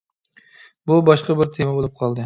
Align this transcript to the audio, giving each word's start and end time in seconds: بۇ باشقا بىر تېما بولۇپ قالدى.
بۇ 0.91 0.97
باشقا 1.11 1.39
بىر 1.43 1.53
تېما 1.59 1.77
بولۇپ 1.79 1.99
قالدى. 2.03 2.19